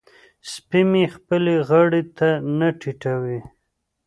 سپی 0.51 0.81
مې 0.91 1.03
خپلې 1.15 1.55
غاړې 1.67 2.01
ته 2.17 2.29
ټيټوي. 2.81 3.39